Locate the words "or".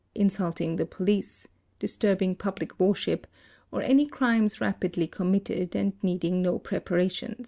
3.71-3.83